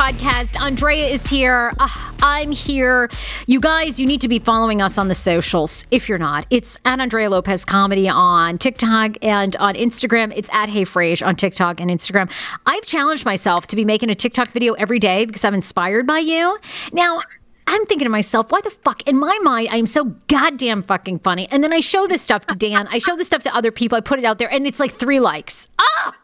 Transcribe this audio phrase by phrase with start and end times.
[0.00, 0.58] Podcast.
[0.58, 1.74] Andrea is here.
[1.78, 1.86] Uh,
[2.22, 3.10] I'm here.
[3.46, 6.46] You guys, you need to be following us on the socials if you're not.
[6.48, 10.32] It's at Andrea Lopez Comedy on TikTok and on Instagram.
[10.34, 12.32] It's at Hey Frase on TikTok and Instagram.
[12.64, 16.20] I've challenged myself to be making a TikTok video every day because I'm inspired by
[16.20, 16.58] you.
[16.94, 17.20] Now,
[17.66, 19.06] I'm thinking to myself, why the fuck?
[19.06, 21.46] In my mind, I am so goddamn fucking funny.
[21.50, 22.88] And then I show this stuff to Dan.
[22.90, 23.98] I show this stuff to other people.
[23.98, 25.68] I put it out there, and it's like three likes.
[25.78, 26.16] Ah!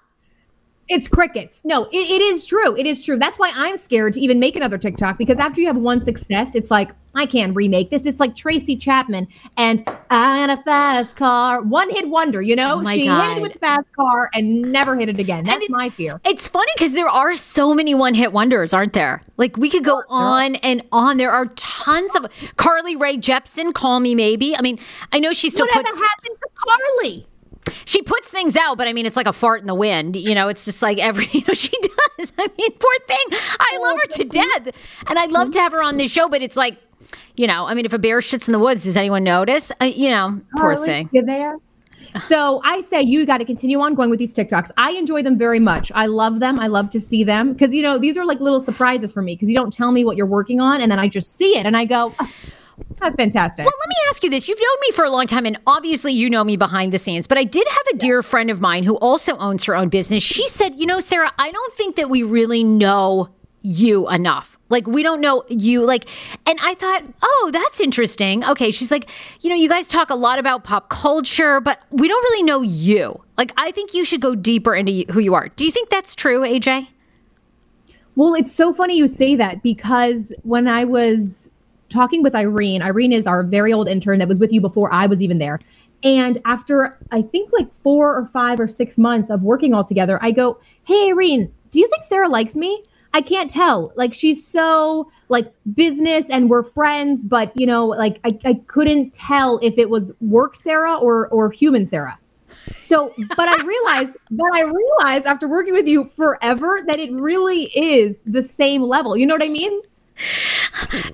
[0.89, 1.61] It's crickets.
[1.65, 2.77] No, it, it is true.
[2.77, 3.19] It is true.
[3.19, 6.55] That's why I'm scared to even make another TikTok because after you have one success,
[6.55, 8.05] it's like, I can't remake this.
[8.05, 9.27] It's like Tracy Chapman
[9.57, 11.63] and I had a fast car.
[11.63, 12.83] One hit wonder, you know?
[12.83, 13.39] Oh she hit God.
[13.39, 15.45] it with fast car and never hit it again.
[15.45, 16.21] That's it- my fear.
[16.25, 19.23] It's funny because there are so many one hit wonders, aren't there?
[19.39, 21.17] Like we could go on and on.
[21.17, 22.27] There are tons of
[22.57, 24.55] Carly Rae Jepsen, Call Me Maybe.
[24.55, 24.79] I mean,
[25.11, 27.27] I know she still Whatever puts happened to Carly?
[27.85, 30.17] She puts things out, but I mean, it's like a fart in the wind.
[30.17, 32.33] You know, it's just like every you know she does.
[32.39, 33.41] I mean, poor thing.
[33.61, 34.69] I love her to death,
[35.07, 36.79] and I'd love to have her on this show, but it's like,
[37.37, 39.71] you know, I mean, if a bear shits in the woods, does anyone notice?
[39.81, 41.11] Uh, you know, poor Carly, thing.
[41.13, 41.57] You there?
[42.21, 44.71] So I say you got to continue on going with these TikToks.
[44.77, 45.93] I enjoy them very much.
[45.95, 46.59] I love them.
[46.59, 49.35] I love to see them because you know these are like little surprises for me
[49.35, 51.67] because you don't tell me what you're working on and then I just see it
[51.67, 52.31] and I go, "Ah,
[53.01, 53.65] that's fantastic.
[53.65, 54.49] Well, let me ask you this.
[54.49, 57.27] You've known me for a long time, and obviously you know me behind the scenes,
[57.27, 60.23] but I did have a dear friend of mine who also owns her own business.
[60.23, 63.29] She said, You know, Sarah, I don't think that we really know
[63.63, 64.59] you enough.
[64.69, 65.85] Like, we don't know you.
[65.85, 66.09] Like,
[66.47, 68.45] and I thought, Oh, that's interesting.
[68.45, 68.71] Okay.
[68.71, 69.11] She's like,
[69.41, 72.63] You know, you guys talk a lot about pop culture, but we don't really know
[72.63, 73.23] you.
[73.37, 75.49] Like, I think you should go deeper into who you are.
[75.49, 76.89] Do you think that's true, AJ?
[78.15, 81.51] Well, it's so funny you say that because when I was
[81.97, 82.83] talking with Irene.
[82.83, 85.61] Irene is our very old intern that was with you before I was even there.
[86.03, 90.19] And after I think like four or five or six months of working all together,
[90.23, 92.83] I go, Hey, Irene, do you think Sarah likes me?
[93.15, 93.93] I can't tell.
[93.97, 99.15] Like she's so like business and we're friends, but you know, like I, I couldn't
[99.15, 102.19] tell if it was work Sarah or or human Sarah.
[102.79, 107.65] So, but I realized, but I realized after working with you forever that it really
[107.75, 109.17] is the same level.
[109.17, 109.81] You know what I mean?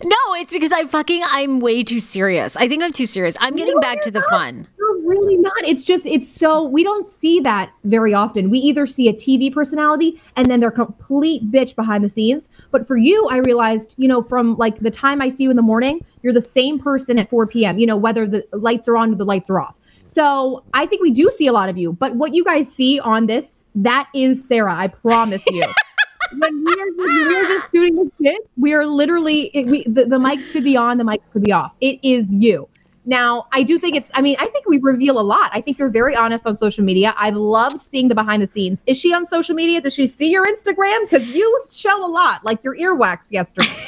[0.04, 2.56] No, it's because I'm fucking I'm way too serious.
[2.56, 3.36] I think I'm too serious.
[3.40, 4.30] I'm getting No, back to the not.
[4.30, 4.68] fun.
[4.78, 5.52] You're really not.
[5.64, 8.50] It's just, it's so, we don't see that very often.
[8.50, 12.48] We either see a TV personality and then they're complete bitch behind the scenes.
[12.70, 15.56] But for you, I realized, you know, from like the time I see you in
[15.56, 18.96] the morning, you're the same person at 4 p.m., you know, whether the lights are
[18.96, 19.74] on or the lights are off.
[20.04, 21.92] So I think we do see a lot of you.
[21.92, 24.74] But what you guys see on this, that is Sarah.
[24.74, 25.64] I promise you.
[26.38, 30.04] when we are, we are just shooting the shit, we are literally it, we, the,
[30.04, 31.74] the mics could be on, the mics could be off.
[31.80, 32.68] It is you.
[33.04, 34.12] Now, I do think it's.
[34.14, 35.50] I mean, I think we reveal a lot.
[35.52, 37.14] I think you're very honest on social media.
[37.18, 38.82] I've loved seeing the behind the scenes.
[38.86, 39.80] Is she on social media?
[39.80, 41.00] Does she see your Instagram?
[41.02, 43.68] Because you show a lot, like your earwax yesterday.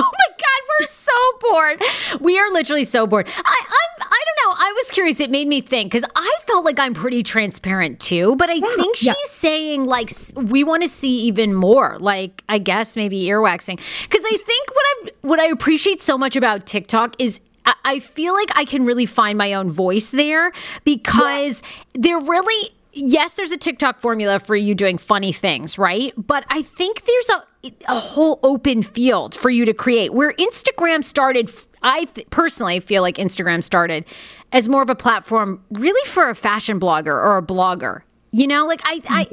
[0.00, 0.47] Oh my god,
[0.80, 1.82] we're so bored.
[2.20, 3.26] We are literally so bored.
[3.28, 4.64] I I'm I don't know.
[4.64, 5.20] I was curious.
[5.20, 8.96] It made me think because I felt like I'm pretty transparent too, but I think
[8.96, 9.14] she's yeah.
[9.24, 11.96] saying like we want to see even more.
[11.98, 16.36] Like I guess maybe earwaxing because I think what I what I appreciate so much
[16.36, 17.40] about TikTok is.
[17.40, 20.52] I- I feel like I can really find my own voice there
[20.84, 21.62] because
[21.92, 26.12] they're really yes, there's a TikTok formula for you doing funny things, right?
[26.16, 30.12] But I think there's a a whole open field for you to create.
[30.12, 31.50] Where Instagram started,
[31.82, 34.04] I th- personally feel like Instagram started
[34.52, 38.02] as more of a platform really for a fashion blogger or a blogger.
[38.30, 39.26] You know, like I, I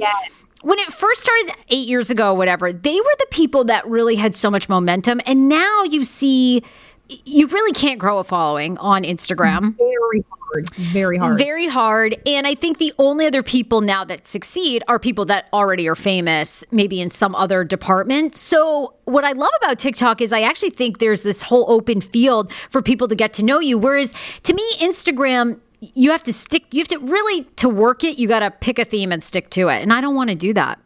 [0.62, 4.16] when it first started eight years ago, or whatever, they were the people that really
[4.16, 6.62] had so much momentum, and now you see.
[7.24, 10.68] You really can't grow a following on Instagram very hard.
[10.74, 11.38] Very hard.
[11.38, 12.16] very hard.
[12.26, 15.96] And I think the only other people now that succeed are people that already are
[15.96, 18.36] famous, maybe in some other department.
[18.36, 22.52] So, what I love about TikTok is I actually think there's this whole open field
[22.70, 23.78] for people to get to know you.
[23.78, 24.12] Whereas
[24.42, 28.26] to me, Instagram, you have to stick, you have to really, to work it, you
[28.26, 29.82] got to pick a theme and stick to it.
[29.82, 30.80] And I don't want to do that.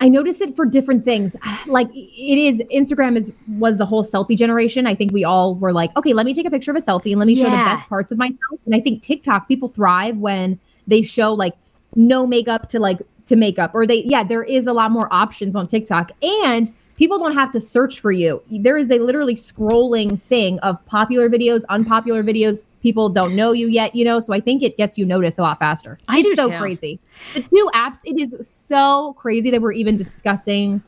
[0.00, 1.36] I notice it for different things.
[1.66, 4.86] Like it is Instagram is was the whole selfie generation.
[4.86, 7.10] I think we all were like, okay, let me take a picture of a selfie
[7.10, 7.76] and let me show the Yeah.
[7.76, 8.60] best parts of myself.
[8.66, 11.54] And I think TikTok people thrive when they show like
[11.96, 15.56] no makeup to like to makeup or they yeah, there is a lot more options
[15.56, 18.42] on TikTok and people don't have to search for you.
[18.50, 22.64] There is a literally scrolling thing of popular videos, unpopular videos.
[22.82, 25.42] People don't know you yet, you know, so I think it gets you noticed a
[25.42, 25.98] lot faster.
[26.08, 26.58] I it's do so too.
[26.58, 26.98] crazy.
[27.34, 30.82] The two apps, it is so crazy that we're even discussing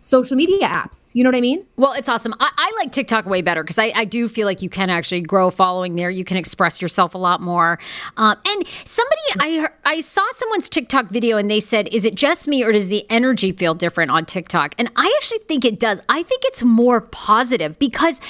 [0.00, 1.10] social media apps.
[1.14, 1.64] You know what I mean?
[1.76, 2.34] Well, it's awesome.
[2.40, 5.20] I, I like TikTok way better because I, I do feel like you can actually
[5.20, 6.10] grow following there.
[6.10, 7.78] You can express yourself a lot more.
[8.16, 12.48] Um, and somebody, I I saw someone's TikTok video and they said, "Is it just
[12.48, 16.00] me or does the energy feel different on TikTok?" And I actually think it does.
[16.08, 18.20] I think it's more positive because.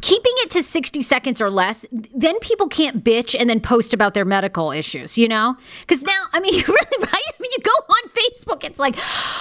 [0.00, 4.14] Keeping it to 60 seconds or less, then people can't bitch and then post about
[4.14, 5.56] their medical issues, you know?
[5.80, 7.12] Because now, I mean, you really, right?
[7.14, 8.96] I mean, you go on Facebook, it's like,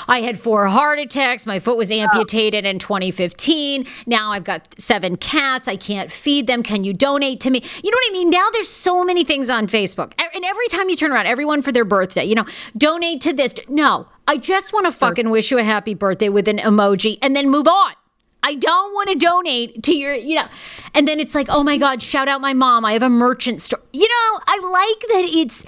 [0.07, 5.17] I had four heart attacks, my foot was amputated in 2015, now I've got seven
[5.17, 7.61] cats, I can't feed them, can you donate to me?
[7.83, 8.29] You know what I mean?
[8.29, 10.13] Now there's so many things on Facebook.
[10.17, 12.45] And every time you turn around, everyone for their birthday, you know,
[12.77, 13.55] donate to this.
[13.67, 17.35] No, I just want to fucking wish you a happy birthday with an emoji and
[17.35, 17.93] then move on.
[18.43, 20.47] I don't want to donate to your, you know,
[20.93, 22.85] and then it's like, oh my God, shout out my mom.
[22.85, 23.81] I have a merchant store.
[23.93, 25.65] You know, I like that it's,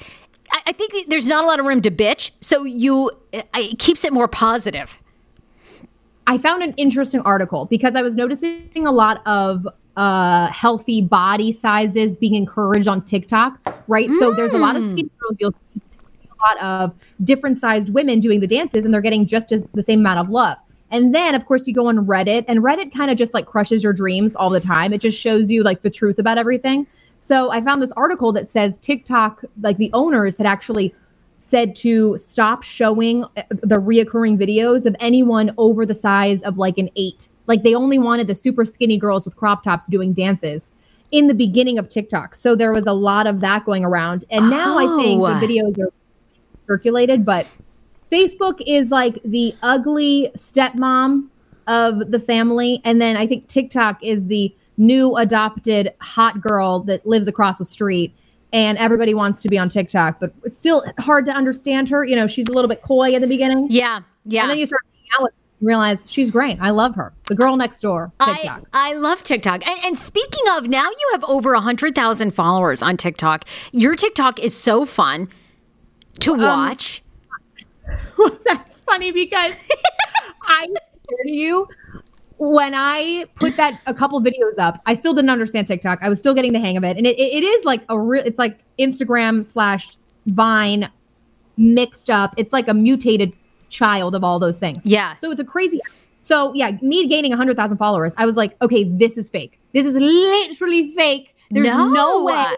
[0.52, 2.32] I, I think there's not a lot of room to bitch.
[2.42, 5.00] So you, it keeps it more positive.
[6.28, 11.52] I found an interesting article because I was noticing a lot of uh, healthy body
[11.52, 13.58] sizes being encouraged on TikTok,
[13.88, 14.10] right?
[14.20, 15.38] So there's a lot of skinny girls.
[15.40, 15.82] You'll see
[16.32, 19.82] a lot of different sized women doing the dances, and they're getting just as the
[19.82, 20.58] same amount of love.
[20.92, 23.84] And then, of course, you go on Reddit, and Reddit kind of just like crushes
[23.84, 24.92] your dreams all the time.
[24.94, 26.88] It just shows you like the truth about everything.
[27.18, 30.96] So I found this article that says TikTok, like the owners had actually
[31.38, 36.78] said to stop showing uh, the reoccurring videos of anyone over the size of like
[36.78, 37.30] an eight.
[37.48, 40.72] Like they only wanted the super skinny girls with crop tops doing dances
[41.12, 42.36] in the beginning of TikTok.
[42.36, 44.26] So there was a lot of that going around.
[44.30, 45.40] And now I think the Oh.
[45.42, 45.92] videos are
[46.68, 47.48] circulated, but
[48.12, 51.28] Facebook is like the ugly stepmom
[51.68, 52.82] of the family.
[52.84, 57.66] And then I think TikTok is the new adopted hot girl that lives across the
[57.66, 58.16] street.
[58.52, 62.04] And everybody wants to be on TikTok, but still hard to understand her.
[62.04, 63.68] You know, she's a little bit coy in the beginning.
[63.70, 64.00] Yeah.
[64.26, 64.44] Yeah.
[64.44, 66.58] And then you start hanging out with realize she's great.
[66.62, 67.14] I love her.
[67.26, 68.64] The girl next door, TikTok.
[68.74, 69.68] I, I love TikTok.
[69.68, 73.46] And, and speaking of, now you have over 100,000 followers on TikTok.
[73.72, 75.30] Your TikTok is so fun
[76.20, 77.09] to Um,
[78.18, 78.34] watch.
[78.46, 79.54] That's funny because
[80.44, 81.68] I swear to you,
[82.38, 86.00] when I put that a couple videos up, I still didn't understand TikTok.
[86.02, 88.24] I was still getting the hang of it, and it, it, is like a real.
[88.26, 90.90] It's like Instagram slash Vine
[91.58, 92.34] mixed up.
[92.38, 93.36] It's like a mutated
[93.70, 94.86] child of all those things.
[94.86, 95.16] Yeah.
[95.18, 95.80] So it's a crazy.
[96.22, 99.60] So yeah, me gaining hundred thousand followers, I was like, okay, this is fake.
[99.74, 101.36] This is literally fake.
[101.52, 102.56] There's no, way so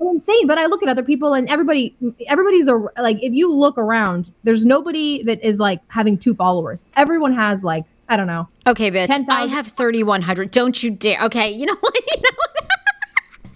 [0.00, 0.46] insane.
[0.46, 1.94] But I look at other people and everybody,
[2.28, 6.84] everybody's a, like, if you look around, there's nobody that is like having two followers.
[6.96, 8.48] Everyone has like, I don't know.
[8.66, 9.06] Okay, bitch.
[9.08, 9.30] 10,000.
[9.30, 10.50] I have 3,100.
[10.50, 11.22] Don't you dare.
[11.24, 11.94] Okay, you know what?
[12.16, 12.66] You know what?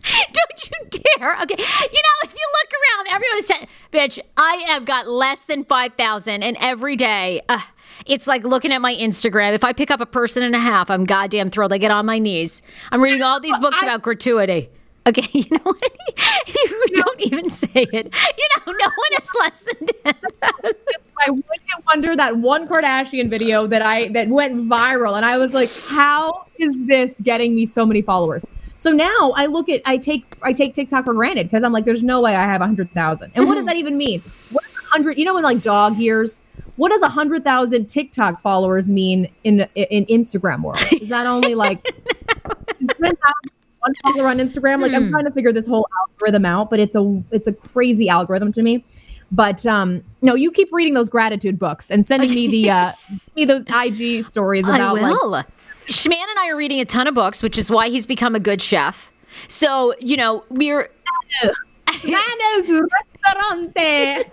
[0.32, 1.40] Don't you dare.
[1.42, 1.54] Okay.
[1.56, 5.62] You know, if you look around, everyone is saying, bitch, I have got less than
[5.64, 6.42] 5,000.
[6.42, 7.60] And every day, uh,
[8.06, 9.52] it's like looking at my Instagram.
[9.52, 11.72] If I pick up a person and a half, I'm goddamn thrilled.
[11.72, 12.62] I get on my knees.
[12.90, 14.70] I'm reading all these books about gratuity.
[15.06, 15.82] Okay, you know what?
[16.56, 18.14] You don't even say it.
[18.38, 20.14] You know, no one is less than 10.
[21.26, 25.52] I wouldn't wonder that one Kardashian video that I that went viral, and I was
[25.52, 28.46] like, how is this getting me so many followers?
[28.78, 31.84] So now I look at I take I take TikTok for granted because I'm like,
[31.84, 33.32] there's no way I have a hundred thousand.
[33.34, 33.68] And what does mm-hmm.
[33.68, 34.22] that even mean?
[34.50, 35.18] What hundred?
[35.18, 36.42] You know, in like dog years,
[36.76, 40.80] what does a hundred thousand TikTok followers mean in in Instagram world?
[40.92, 41.86] Is that only like
[42.80, 43.16] is 10,000
[43.80, 44.80] one follower on Instagram?
[44.80, 48.08] Like I'm trying to figure this whole algorithm out, but it's a it's a crazy
[48.08, 48.84] algorithm to me.
[49.32, 52.92] But um, no, you keep reading those gratitude books and sending me the uh,
[53.36, 55.44] me those IG stories I about like will.
[55.86, 58.40] Schman and I are reading a ton of books, which is why he's become a
[58.40, 59.10] good chef.
[59.48, 60.90] So, you know, we're
[63.24, 64.24] Restaurante.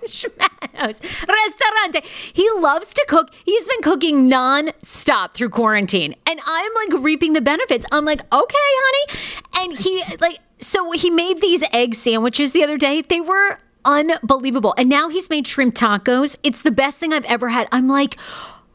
[0.73, 2.05] Restaurante.
[2.05, 3.33] He loves to cook.
[3.45, 6.15] He's been cooking non-stop through quarantine.
[6.25, 7.85] And I'm like reaping the benefits.
[7.91, 9.19] I'm like, okay, honey.
[9.59, 13.01] And he like so he made these egg sandwiches the other day.
[13.01, 14.73] They were unbelievable.
[14.77, 16.37] And now he's made shrimp tacos.
[16.43, 17.67] It's the best thing I've ever had.
[17.71, 18.17] I'm like,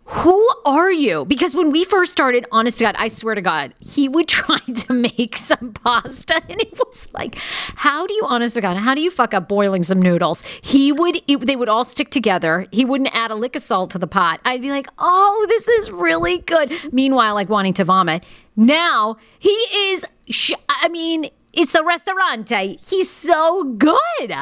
[0.05, 1.25] who are you?
[1.25, 4.59] Because when we first started, honest to God, I swear to God, he would try
[4.59, 7.37] to make some pasta and it was like,
[7.77, 10.43] how do you, honest to God, how do you fuck up boiling some noodles?
[10.63, 12.67] He would, it, they would all stick together.
[12.73, 14.41] He wouldn't add a lick of salt to the pot.
[14.45, 16.73] I'd be like, oh, this is really good.
[16.93, 18.25] Meanwhile, like wanting to vomit.
[18.57, 20.05] Now he is,
[20.69, 22.81] I mean, it's a restaurante.
[22.81, 24.35] He's so good.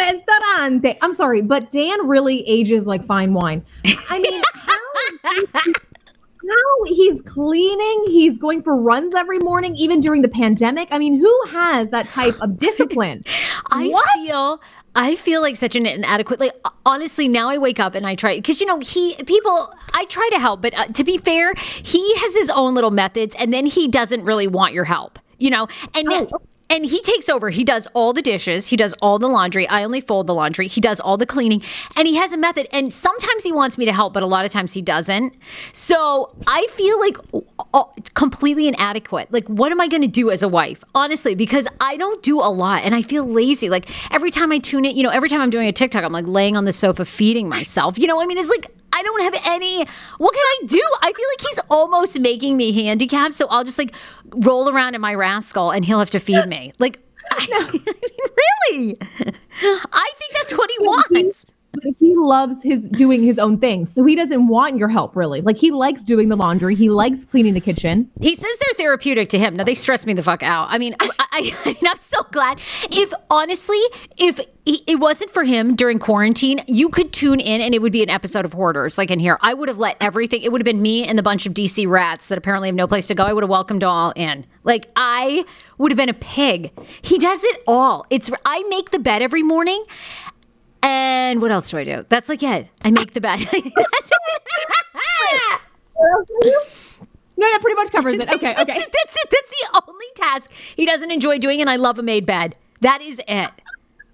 [0.00, 0.96] Restaurante.
[1.02, 3.64] I'm sorry, but Dan really ages like fine wine.
[4.08, 10.28] I mean, how, how he's cleaning, he's going for runs every morning, even during the
[10.28, 10.88] pandemic.
[10.90, 13.24] I mean, who has that type of discipline?
[13.70, 14.04] I What?
[14.14, 14.60] feel
[14.96, 16.40] I feel like such an inadequate.
[16.40, 16.52] Like
[16.84, 19.72] honestly, now I wake up and I try because you know he people.
[19.92, 23.36] I try to help, but uh, to be fair, he has his own little methods,
[23.38, 25.18] and then he doesn't really want your help.
[25.38, 26.38] You know, and then- Oh.
[26.70, 27.50] And he takes over.
[27.50, 28.68] He does all the dishes.
[28.68, 29.68] He does all the laundry.
[29.68, 30.68] I only fold the laundry.
[30.68, 31.62] He does all the cleaning,
[31.96, 32.68] and he has a method.
[32.72, 35.34] And sometimes he wants me to help, but a lot of times he doesn't.
[35.72, 37.16] So I feel like
[37.74, 39.32] uh, it's completely inadequate.
[39.32, 40.82] Like, what am I going to do as a wife?
[40.94, 43.68] Honestly, because I don't do a lot, and I feel lazy.
[43.68, 46.12] Like every time I tune in, you know, every time I'm doing a TikTok, I'm
[46.12, 47.98] like laying on the sofa feeding myself.
[47.98, 48.70] You know, I mean, it's like.
[49.00, 49.86] I don't have any.
[50.18, 50.82] What can I do?
[51.00, 53.34] I feel like he's almost making me handicapped.
[53.34, 53.94] So I'll just like
[54.26, 56.72] roll around in my rascal and he'll have to feed me.
[56.78, 57.00] Like,
[57.32, 57.46] I,
[58.76, 58.98] really?
[59.02, 61.52] I think that's what he wants.
[61.72, 65.40] But he loves his doing his own thing, so he doesn't want your help really.
[65.40, 68.10] Like he likes doing the laundry, he likes cleaning the kitchen.
[68.20, 69.56] He says they're therapeutic to him.
[69.56, 70.68] Now they stress me the fuck out.
[70.70, 71.26] I mean, I, I,
[71.64, 72.60] I mean, I'm so glad.
[72.90, 73.80] If honestly,
[74.16, 78.02] if it wasn't for him during quarantine, you could tune in and it would be
[78.02, 79.38] an episode of Hoarders, like in here.
[79.40, 80.42] I would have let everything.
[80.42, 82.86] It would have been me and the bunch of DC rats that apparently have no
[82.86, 83.24] place to go.
[83.24, 84.44] I would have welcomed all in.
[84.64, 85.44] Like I
[85.78, 86.72] would have been a pig.
[87.02, 88.06] He does it all.
[88.10, 89.84] It's I make the bed every morning.
[90.82, 92.04] And what else do I do?
[92.08, 92.68] That's like it.
[92.84, 93.46] I make the bed.
[97.36, 98.28] No, that pretty much covers it.
[98.28, 98.78] Okay, That's okay.
[98.78, 98.92] it.
[98.92, 99.30] That's it.
[99.30, 102.54] That's the only task he doesn't enjoy doing, and I love a made bed.
[102.82, 103.50] That is it.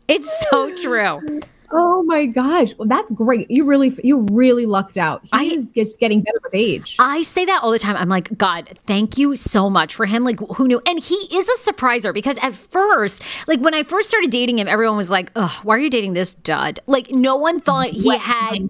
[0.06, 1.40] It's so true.
[1.73, 3.50] Oh my gosh, well, that's great.
[3.50, 5.23] You really, you really lucked out.
[5.32, 6.96] I- He's just getting better with age.
[6.99, 7.96] I say that all the time.
[7.96, 10.25] I'm like, God, thank you so much for him.
[10.25, 10.80] Like, who knew?
[10.87, 14.68] And he is a surpriser because at first, like when I first started dating him,
[14.68, 15.30] everyone was like,
[15.62, 16.80] why are you dating this dud?
[16.87, 18.68] Like, no one thought he Wet had.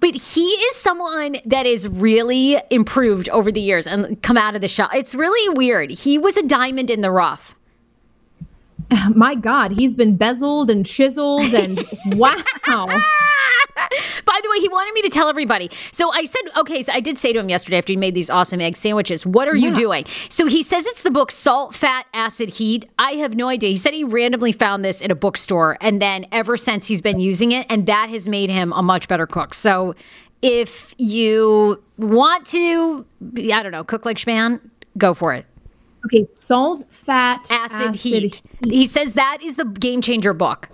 [0.00, 4.60] But he is someone that is really improved over the years and come out of
[4.60, 4.88] the shell.
[4.94, 5.90] It's really weird.
[5.90, 7.54] He was a diamond in the rough.
[9.14, 11.84] My God, he's been bezeled and chiseled and
[12.18, 12.36] wow.
[14.24, 15.70] By the way, he wanted me to tell everybody.
[15.92, 18.28] So I said, okay, so I did say to him yesterday after he made these
[18.28, 20.04] awesome egg sandwiches, what are you doing?
[20.28, 22.88] So he says it's the book Salt, Fat, Acid, Heat.
[22.98, 23.70] I have no idea.
[23.70, 27.20] He said he randomly found this in a bookstore and then ever since he's been
[27.20, 29.54] using it, and that has made him a much better cook.
[29.54, 29.94] So
[30.42, 34.60] if you want to, I don't know, cook like Schman,
[34.96, 35.46] go for it.
[36.04, 38.42] Okay, salt, fat, Acid, heat.
[38.66, 40.68] He says that is the game changer book.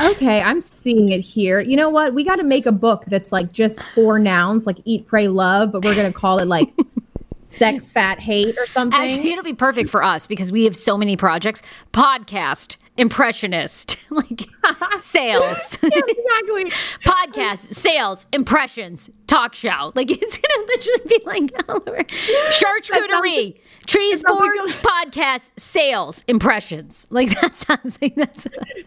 [0.00, 1.60] Okay, I'm seeing it here.
[1.60, 2.14] You know what?
[2.14, 5.72] We got to make a book that's like just four nouns, like eat, pray, love,
[5.72, 6.72] but we're going to call it like
[7.42, 8.98] sex, fat, hate or something.
[9.00, 11.62] Actually, it'll be perfect for us because we have so many projects.
[11.92, 14.42] Podcast, impressionist, like
[14.98, 16.70] sales, exactly.
[17.04, 19.92] podcast, sales, impressions, talk show.
[19.94, 22.04] Like it's gonna literally be like all over.
[22.50, 27.06] charcuterie, trees sounds board, like podcast, sales, impressions.
[27.10, 28.46] Like that sounds like that's.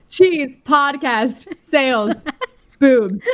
[0.09, 2.23] Cheese, podcast, sales,
[2.79, 3.25] boobs.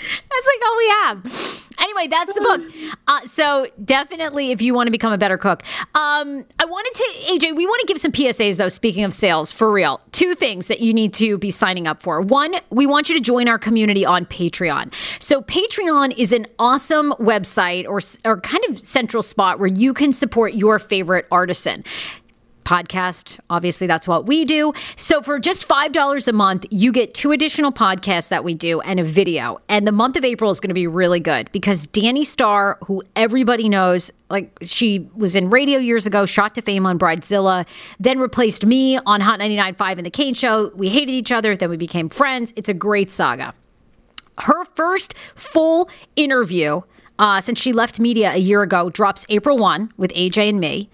[0.00, 1.67] That's like all we have.
[1.88, 2.62] Anyway, that's the book.
[3.06, 5.62] Uh, so definitely, if you want to become a better cook,
[5.94, 8.68] um, I wanted to, AJ, we want to give some PSAs though.
[8.68, 12.20] Speaking of sales, for real, two things that you need to be signing up for.
[12.20, 14.92] One, we want you to join our community on Patreon.
[15.22, 20.12] So Patreon is an awesome website or or kind of central spot where you can
[20.12, 21.84] support your favorite artisan
[22.68, 23.38] podcast.
[23.48, 24.74] Obviously, that's what we do.
[24.96, 29.00] So, for just $5 a month, you get two additional podcasts that we do and
[29.00, 29.60] a video.
[29.68, 33.02] And the month of April is going to be really good because Danni Starr, who
[33.16, 37.66] everybody knows, like she was in radio years ago, shot to fame on Bridezilla,
[37.98, 40.70] then replaced me on Hot 99.5 in The Kane Show.
[40.74, 42.52] We hated each other, then we became friends.
[42.54, 43.54] It's a great saga.
[44.38, 46.82] Her first full interview.
[47.20, 50.88] Uh, since she left media a year ago, drops April 1 with AJ and me.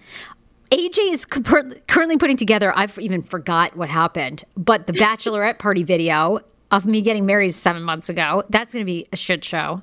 [0.71, 6.39] AJ is currently putting together, I've even forgot what happened, but the bachelorette party video
[6.71, 9.81] of me getting married seven months ago, that's going to be a shit show.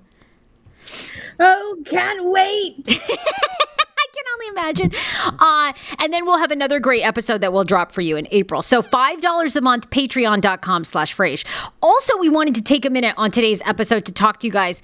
[1.39, 2.83] Oh, can't wait.
[2.89, 4.93] I can only imagine.
[5.39, 8.63] Uh, and then we'll have another great episode that we'll drop for you in April.
[8.63, 11.47] So $5 a month, patreon.com slash frase.
[11.81, 14.83] Also, we wanted to take a minute on today's episode to talk to you guys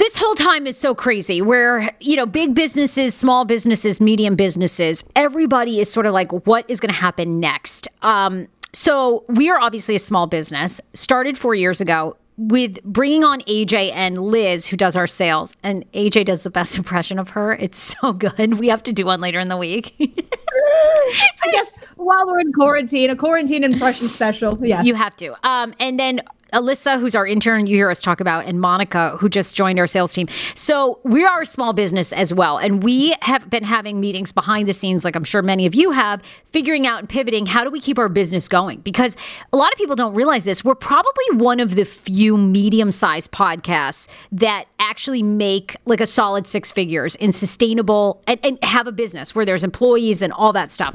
[0.00, 5.04] this whole time is so crazy where you know big businesses small businesses medium businesses
[5.14, 9.60] everybody is sort of like what is going to happen next um, so we are
[9.60, 14.76] obviously a small business started four years ago with bringing on AJ and Liz, who
[14.78, 17.52] does our sales, and AJ does the best impression of her.
[17.52, 18.58] It's so good.
[18.58, 19.94] We have to do one later in the week.
[20.00, 24.58] I guess while we're in quarantine, a quarantine impression special.
[24.62, 24.82] Yeah.
[24.82, 25.36] You have to.
[25.46, 29.28] Um, and then Alyssa, who's our intern, you hear us talk about, and Monica, who
[29.28, 30.28] just joined our sales team.
[30.54, 32.58] So we are a small business as well.
[32.58, 35.90] And we have been having meetings behind the scenes, like I'm sure many of you
[35.92, 38.80] have, figuring out and pivoting how do we keep our business going?
[38.80, 39.16] Because
[39.52, 40.64] a lot of people don't realize this.
[40.64, 46.46] We're probably one of the few medium sized podcasts that actually make like a solid
[46.46, 50.70] six figures in sustainable and, and have a business where there's employees and all that
[50.70, 50.94] stuff.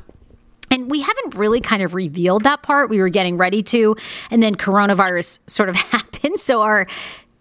[0.75, 2.89] And we haven't really kind of revealed that part.
[2.89, 3.95] We were getting ready to,
[4.29, 6.38] and then coronavirus sort of happened.
[6.39, 6.85] So our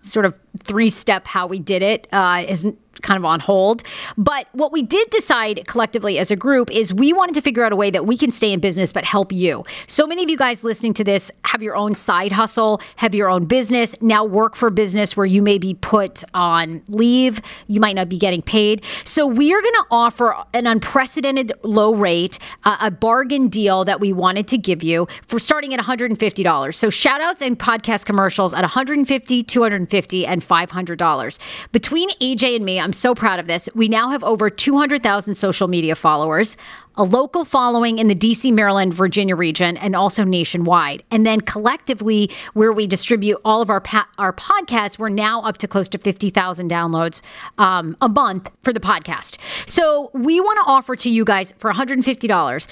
[0.03, 3.85] sort of three step how we did it uh, isn't kind of on hold.
[4.19, 7.73] But what we did decide collectively as a group is we wanted to figure out
[7.73, 9.65] a way that we can stay in business but help you.
[9.87, 13.31] So many of you guys listening to this have your own side hustle, have your
[13.31, 17.95] own business, now work for business where you may be put on leave, you might
[17.95, 18.85] not be getting paid.
[19.05, 24.01] So we are going to offer an unprecedented low rate, uh, a bargain deal that
[24.01, 26.75] we wanted to give you for starting at $150.
[26.75, 29.07] So shout outs and podcast commercials at $150,
[29.45, 31.39] $250, and $500.
[31.73, 33.69] Between AJ and me, I'm so proud of this.
[33.75, 36.57] We now have over 200,000 social media followers,
[36.97, 41.03] a local following in the DC, Maryland, Virginia region, and also nationwide.
[41.11, 45.59] And then collectively, where we distribute all of our pa- our podcasts, we're now up
[45.59, 47.21] to close to 50,000 downloads
[47.59, 49.39] um, a month for the podcast.
[49.69, 52.67] So we want to offer to you guys for $150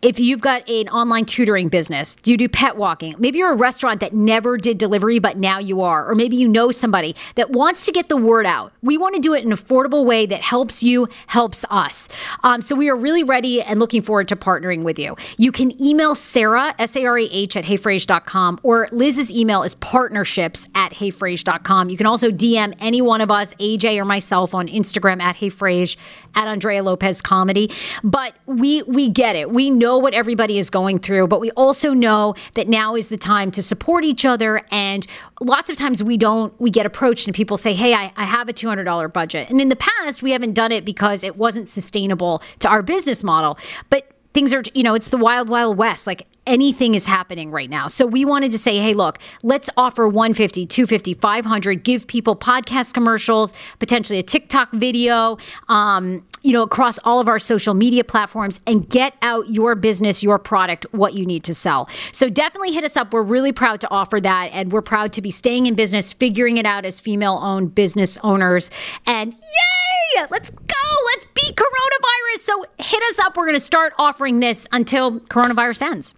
[0.00, 3.16] if you've got an online tutoring business, do you do pet walking?
[3.18, 6.08] Maybe you're a restaurant that never did delivery, but now you are.
[6.08, 8.72] Or maybe you know somebody that wants to get the word out.
[8.80, 12.08] We want to do it in an affordable way that helps you, helps us.
[12.44, 15.16] Um, so we are really ready and looking forward to partnering with you.
[15.36, 19.74] You can email Sarah, S A R A H, at heyfrase.com, or Liz's email is
[19.74, 21.90] partnerships at heyfrase.com.
[21.90, 25.96] You can also DM any one of us, AJ or myself, on Instagram at heyfrase,
[26.36, 27.72] at Andrea Lopez Comedy.
[28.04, 29.50] But we, we get it.
[29.50, 33.08] We know know what everybody is going through, but we also know that now is
[33.08, 34.62] the time to support each other.
[34.70, 35.06] And
[35.40, 38.48] lots of times we don't, we get approached and people say, Hey, I, I have
[38.48, 39.48] a $200 budget.
[39.48, 43.24] And in the past, we haven't done it because it wasn't sustainable to our business
[43.24, 43.58] model.
[43.88, 46.06] But things are, you know, it's the wild, wild west.
[46.06, 47.86] Like anything is happening right now.
[47.86, 52.94] So we wanted to say, hey, look, let's offer 150, 250, 500, give people podcast
[52.94, 58.58] commercials, potentially a TikTok video, um, you know, across all of our social media platforms
[58.66, 61.90] and get out your business, your product, what you need to sell.
[62.10, 63.12] So definitely hit us up.
[63.12, 64.48] We're really proud to offer that.
[64.54, 68.16] And we're proud to be staying in business, figuring it out as female owned business
[68.24, 68.70] owners.
[69.04, 70.24] And yay!
[70.30, 70.94] Let's go!
[71.12, 72.38] Let's beat coronavirus.
[72.38, 73.36] So hit us up.
[73.36, 76.14] We're going to start offering this until coronavirus ends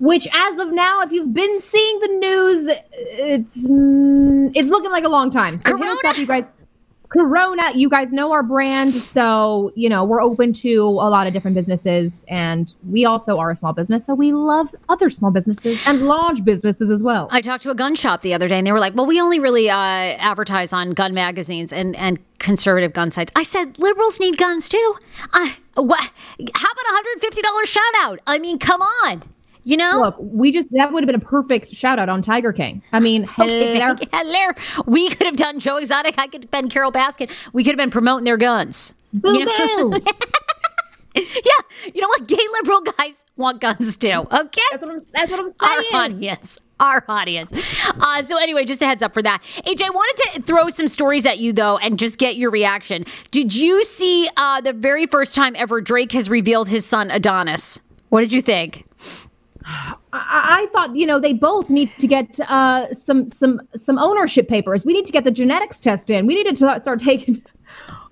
[0.00, 5.02] which as of now if you've been seeing the news it's mm, it's looking like
[5.02, 5.86] a long time so Corona?
[5.86, 6.52] hit us up you guys
[7.08, 11.32] corona you guys know our brand so you know we're open to a lot of
[11.32, 15.82] different businesses and we also are a small business so we love other small businesses
[15.86, 17.28] and large businesses as well.
[17.30, 19.20] I talked to a gun shop the other day and they were like well we
[19.20, 23.32] only really uh, advertise on gun magazines and and conservative gun sites.
[23.34, 24.94] I said liberals need guns too.
[25.32, 26.00] Uh, what
[26.54, 29.22] how about a $150 shout out i mean come on
[29.68, 32.54] you know, look, we just that would have been a perfect shout out on Tiger
[32.54, 32.82] King.
[32.90, 34.52] I mean, hello, okay, hello.
[34.86, 36.14] We could have done Joe Exotic.
[36.16, 37.30] I could have been Carole Baskin.
[37.52, 38.94] We could have been promoting their guns.
[39.12, 39.90] Boo you know?
[39.90, 40.00] boo.
[41.14, 42.26] yeah, you know what?
[42.26, 44.26] Gay liberal guys want guns too.
[44.32, 45.02] Okay, that's what I'm.
[45.12, 45.92] That's what I'm saying.
[45.92, 46.58] Our audience.
[46.80, 47.52] Our audience.
[48.00, 49.42] Uh, so anyway, just a heads up for that.
[49.66, 53.04] AJ, I wanted to throw some stories at you though, and just get your reaction.
[53.32, 57.80] Did you see uh, the very first time ever Drake has revealed his son Adonis?
[58.08, 58.86] What did you think?
[60.12, 64.48] I, I, thought you know they both need to get uh, some some some ownership
[64.48, 64.84] papers.
[64.84, 66.26] We need to get the genetics test in.
[66.26, 67.42] We need to start taking.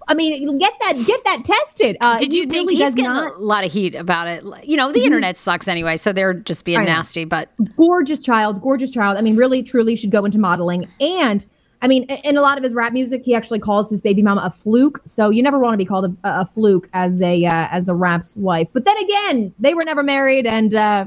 [0.08, 1.96] I mean, get that get that tested.
[2.00, 4.44] Uh, Did you he think really he's getting not, a lot of heat about it?
[4.64, 5.06] You know, the mm-hmm.
[5.06, 7.24] internet sucks anyway, so they're just being nasty.
[7.24, 9.16] But gorgeous child, gorgeous child.
[9.18, 10.88] I mean, really, truly should go into modeling.
[11.00, 11.44] And
[11.82, 14.42] I mean, in a lot of his rap music, he actually calls his baby mama
[14.44, 15.00] a fluke.
[15.04, 17.94] So you never want to be called a, a fluke as a uh, as a
[17.94, 18.68] rap's wife.
[18.72, 21.06] But then again, they were never married, and uh,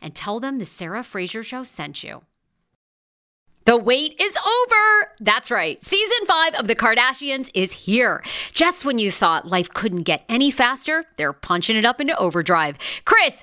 [0.00, 2.22] and tell them the Sarah Fraser Show sent you.
[3.66, 5.12] The wait is over.
[5.20, 5.82] That's right.
[5.82, 8.22] Season five of The Kardashians is here.
[8.52, 12.76] Just when you thought life couldn't get any faster, they're punching it up into overdrive.
[13.06, 13.42] Kris,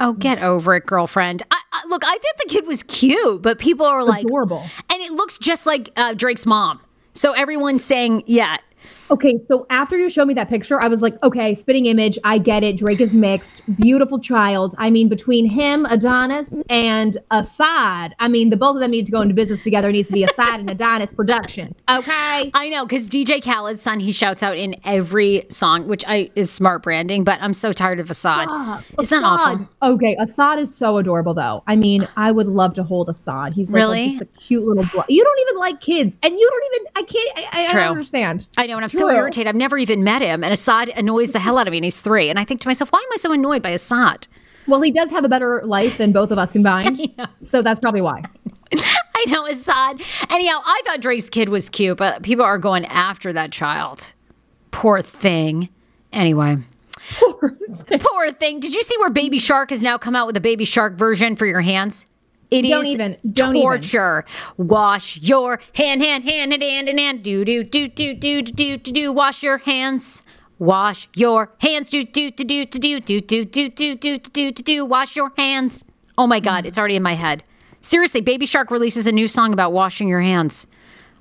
[0.00, 1.42] Oh, get over it, girlfriend.
[1.50, 4.64] I, I, look, I think the kid was cute, but people are like Adorable.
[4.90, 6.80] and it looks just like uh, Drake's mom.
[7.14, 8.56] So everyone's saying, yeah,
[9.10, 12.18] Okay, so after you showed me that picture, I was like, okay, spitting image.
[12.24, 12.76] I get it.
[12.76, 13.62] Drake is mixed.
[13.76, 14.74] Beautiful child.
[14.78, 19.12] I mean, between him, Adonis, and Asahd, I mean, the both of them need to
[19.12, 19.90] go into business together.
[19.90, 21.82] It needs to be Asahd and Adonis Productions.
[21.88, 22.50] Okay.
[22.54, 26.50] I know because DJ Khaled's son, he shouts out in every song, which I is
[26.50, 27.24] smart branding.
[27.24, 28.44] But I'm so tired of Asahd.
[28.44, 28.84] Stop.
[28.98, 29.68] It's not awful.
[29.82, 31.62] Okay, Asahd is so adorable, though.
[31.66, 33.52] I mean, I would love to hold Asahd.
[33.52, 34.08] He's like Really?
[34.10, 35.04] just a cute little boy.
[35.08, 36.92] You don't even like kids, and you don't even.
[36.96, 37.38] I can't.
[37.38, 38.46] I, I, I don't understand.
[38.56, 39.48] I know, and I'm so irritated.
[39.48, 42.00] I've never even met him, and Asahd annoys the hell out of me, and he's
[42.00, 42.30] three.
[42.30, 44.26] And I think to myself, why am I so annoyed by Asahd?
[44.66, 47.00] Well, he does have a better life than both of us combined,
[47.38, 48.22] so that's probably why.
[48.72, 50.02] I know Asahd.
[50.30, 54.12] Anyhow, I thought Drake's kid was cute, but people are going after that child.
[54.70, 55.68] Poor thing.
[56.12, 56.58] Anyway.
[57.18, 58.60] Poor thing.
[58.60, 61.36] Did you see where Baby Shark has now come out with a Baby Shark version
[61.36, 62.06] for your hands?
[62.50, 63.64] It Don't even- don't even.
[64.56, 67.22] Wash your hand, hand, hand, hand, hand, hand, hand.
[67.22, 69.12] Do, do, do, do, do, do, do, do.
[69.12, 70.22] Wash your hands.
[70.58, 71.90] Wash your hands.
[71.90, 74.84] Do, do, do, do, do, do, do, do, do, do, do, do, do, do.
[74.84, 75.82] Wash your hands.
[76.16, 77.42] Oh my God, it's already in my head.
[77.80, 80.66] Seriously, Baby Shark releases a new song about washing your hands.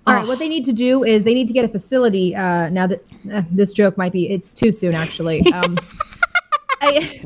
[0.05, 2.36] All right, what they need to do is they need to get a facility.
[2.36, 5.41] Uh, now that uh, this joke might be, it's too soon actually.
[5.53, 5.77] Um,
[6.81, 7.23] I,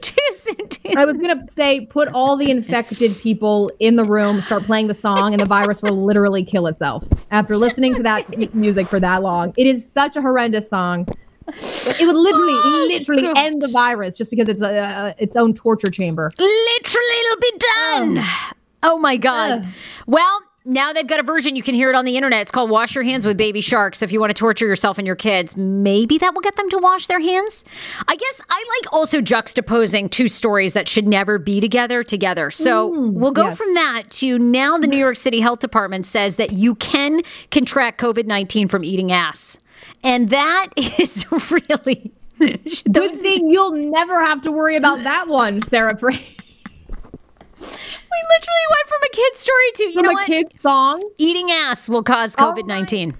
[0.00, 4.40] Too soon, too I was gonna say put all the infected people in the room,
[4.40, 7.04] start playing the song, and the virus will literally kill itself.
[7.30, 11.06] After listening to that music for that long, it is such a horrendous song.
[11.48, 13.38] It would literally, Oh, literally God.
[13.38, 16.30] end the virus just because it's a, uh, its own torture chamber.
[16.38, 18.24] Literally, it'll be done.
[18.82, 19.62] Oh, my God.
[19.62, 19.66] Ugh.
[20.08, 21.56] Well, now they've got a version.
[21.56, 22.42] You can hear it on the internet.
[22.42, 23.94] It's called Wash Your Hands with Baby Shark.
[23.94, 26.68] So if you want to torture yourself and your kids, maybe that will get them
[26.70, 27.64] to wash their hands.
[28.08, 32.50] I guess I like also juxtaposing two stories that should never be together together.
[32.50, 33.56] So mm, we'll go yes.
[33.56, 38.00] from that to now the New York City Health Department says that you can contract
[38.00, 39.58] COVID 19 from eating ass.
[40.02, 42.12] And that is really.
[42.38, 45.96] Good thing you'll never have to worry about that one, Sarah.
[48.10, 50.26] We literally went from a kid story to you From know a what?
[50.26, 51.02] kid song.
[51.18, 53.14] Eating ass will cause COVID nineteen.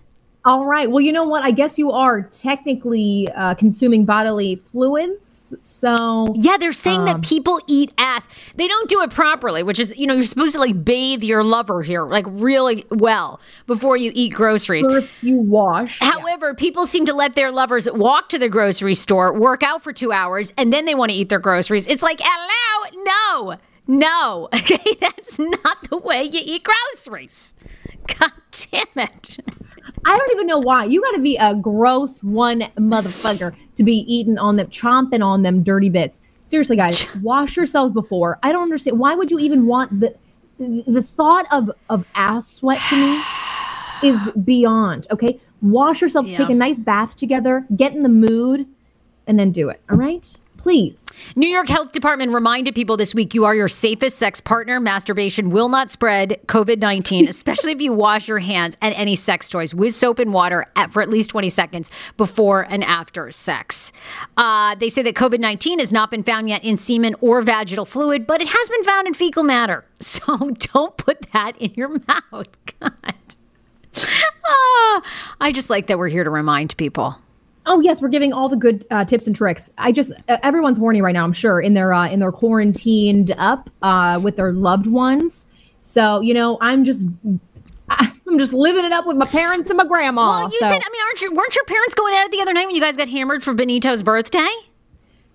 [0.44, 0.88] All right.
[0.88, 1.42] Well, you know what?
[1.42, 5.53] I guess you are technically uh, consuming bodily fluids.
[5.61, 8.29] So Yeah, they're saying Um, that people eat ass.
[8.55, 11.42] They don't do it properly, which is you know you're supposed to like bathe your
[11.42, 14.87] lover here like really well before you eat groceries.
[14.87, 15.99] first you wash.
[15.99, 19.92] However, people seem to let their lovers walk to the grocery store, work out for
[19.92, 21.88] two hours, and then they want to eat their groceries.
[21.88, 24.49] It's like, hello, no, no.
[24.55, 27.55] Okay, that's not the way you eat groceries.
[28.18, 28.33] God
[28.70, 29.38] damn it.
[30.05, 30.85] I don't even know why.
[30.85, 35.42] You got to be a gross one motherfucker to be eating on them, chomping on
[35.42, 36.20] them dirty bits.
[36.44, 38.38] seriously, guys, wash yourselves before.
[38.42, 38.99] I don't understand.
[38.99, 40.14] Why would you even want the
[40.59, 43.20] the thought of of ass sweat to me
[44.09, 45.07] is beyond.
[45.11, 46.38] Okay, wash yourselves, Yeah.
[46.38, 48.66] take a nice bath together, get in the mood,
[49.27, 49.81] and then do it.
[49.90, 50.27] All right,
[50.66, 51.33] please.
[51.37, 54.81] New York Health Department reminded people this week you are your safest sex partner.
[54.81, 59.48] Masturbation will not spread COVID 19, especially if you wash your hands and any sex
[59.48, 63.92] toys with soap and water at, for at least 20 seconds before and after sex.
[64.37, 67.85] Uh, they say that COVID 19 has not been found yet in semen or vaginal
[67.85, 69.85] fluid, but it has been found in fecal matter.
[70.00, 72.48] So don't put that in your mouth.
[72.81, 73.14] God.
[74.44, 75.02] Ah,
[75.40, 77.20] I just like that we're here to remind people.
[77.66, 79.70] Oh yes, we're giving all the good uh, tips and tricks.
[79.76, 81.24] I just uh, everyone's horny right now.
[81.24, 85.46] I'm sure in their uh, in their quarantined up uh, with their loved ones.
[85.81, 87.09] So you know, I'm just
[87.88, 90.29] I'm just living it up with my parents and my grandma.
[90.29, 92.40] Well, you so- said, I mean, aren't you, weren't your parents going at it the
[92.40, 94.48] other night when you guys got hammered for Benito's birthday?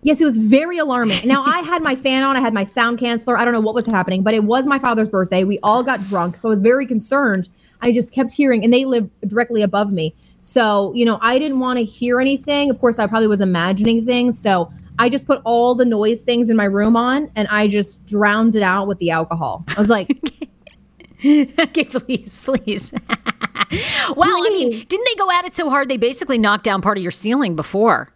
[0.04, 1.28] Yes, it was very alarming.
[1.28, 3.38] Now I had my fan on, I had my sound canceller.
[3.38, 5.44] I don't know what was happening, but it was my father's birthday.
[5.44, 7.50] We all got drunk, so I was very concerned.
[7.82, 10.16] I just kept hearing, and they live directly above me.
[10.42, 12.70] So, you know, I didn't want to hear anything.
[12.70, 14.38] Of course, I probably was imagining things.
[14.38, 18.04] So I just put all the noise things in my room on and I just
[18.06, 19.64] drowned it out with the alcohol.
[19.68, 20.10] I was like,
[21.26, 22.92] okay, please, please.
[24.16, 26.98] wow, I mean, didn't they go at it so hard they basically knocked down part
[26.98, 28.12] of your ceiling before?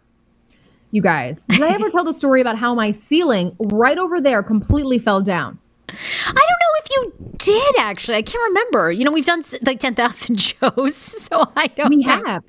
[0.96, 4.42] you guys, did I ever tell the story about how my ceiling right over there
[4.42, 5.58] completely fell down?
[5.88, 5.92] I
[6.32, 8.16] don't know if you did actually.
[8.16, 8.90] I can't remember.
[8.90, 12.22] You know, we've done like 10,000 shows, so I don't We know.
[12.26, 12.44] have.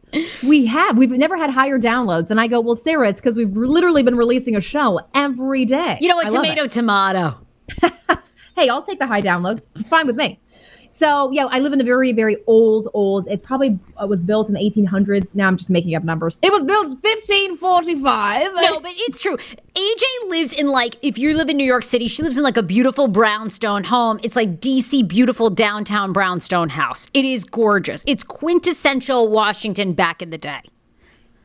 [0.48, 0.98] We have.
[0.98, 2.32] We've never had higher downloads.
[2.32, 5.98] And I go, well, Sarah, it's because we've literally been releasing a show every day.
[6.02, 6.28] You know what?
[6.28, 6.30] I.
[6.30, 7.38] Tomato, tomato.
[8.56, 9.70] Hey, I'll take the high downloads.
[9.76, 10.40] It's fine with me.
[10.90, 13.28] So, yeah, I live in a very, very old, old.
[13.28, 15.36] It probably uh, was built in the 1800s.
[15.36, 16.40] Now I'm just making up numbers.
[16.42, 18.54] It was built 1545.
[18.56, 19.38] No, but it's true.
[19.38, 22.58] AJ lives in like if you live in New York City, she lives in like
[22.58, 24.20] a beautiful brownstone home.
[24.24, 27.08] It's like DC beautiful downtown brownstone house.
[27.14, 28.04] It is gorgeous.
[28.08, 30.62] It's quintessential Washington back in the day.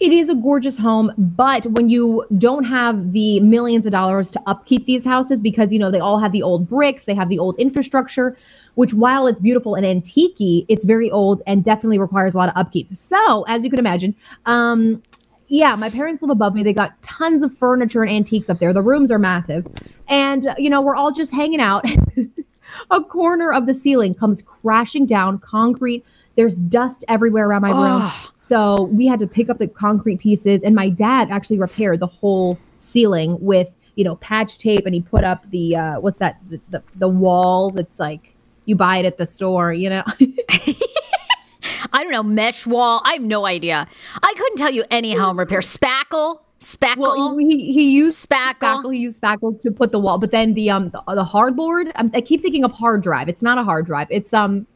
[0.02, 4.42] It is a gorgeous home, but when you don't have the millions of dollars to
[4.48, 7.38] upkeep these houses, because you know they all have the old bricks, they have the
[7.38, 8.36] old infrastructure,
[8.74, 12.56] which while it's beautiful and antique it's very old and definitely requires a lot of
[12.56, 12.94] upkeep.
[12.94, 14.14] So, as you can imagine,
[14.46, 15.02] um,
[15.48, 16.62] yeah, my parents live above me.
[16.62, 18.72] They got tons of furniture and antiques up there.
[18.72, 19.66] The rooms are massive,
[20.08, 21.84] and uh, you know we're all just hanging out.
[22.90, 26.04] a corner of the ceiling comes crashing down, concrete.
[26.36, 28.10] There's dust everywhere around my room.
[28.32, 32.06] So we had to pick up the concrete pieces, and my dad actually repaired the
[32.06, 36.38] whole ceiling with you know patch tape, and he put up the uh, what's that
[36.48, 38.31] the, the the wall that's like
[38.64, 40.02] you buy it at the store, you know.
[41.94, 43.02] I don't know, mesh wall.
[43.04, 43.86] I have no idea.
[44.22, 45.60] I couldn't tell you any home repair.
[45.60, 46.96] Spackle, spackle.
[46.98, 48.54] well, he he used Spackle.
[48.82, 48.94] spackle.
[48.94, 51.92] He used spackle to put the wall, but then the um the, the hardboard.
[51.96, 53.28] Um, I keep thinking of hard drive.
[53.28, 54.06] It's not a hard drive.
[54.10, 54.66] It's um.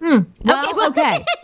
[0.00, 0.20] Hmm.
[0.44, 1.24] Well, well- okay.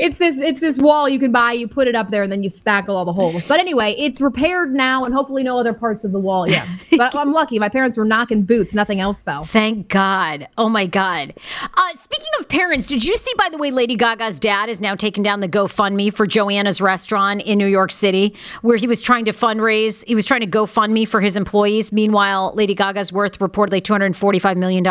[0.00, 2.42] It's this it's this wall you can buy, you put it up there, and then
[2.42, 3.46] you spackle all the holes.
[3.46, 6.48] But anyway, it's repaired now, and hopefully no other parts of the wall.
[6.48, 7.58] Yeah, but I'm lucky.
[7.58, 9.44] My parents were knocking boots; nothing else fell.
[9.44, 10.48] Thank God.
[10.56, 11.34] Oh my God.
[11.62, 14.94] Uh, speaking of parents, did you see, by the way, Lady Gaga's dad is now
[14.94, 19.26] taking down the GoFundMe for Joanna's restaurant in New York City, where he was trying
[19.26, 20.02] to fundraise.
[20.06, 21.92] He was trying to GoFundMe for his employees.
[21.92, 24.82] Meanwhile, Lady Gaga's worth reportedly $245 million.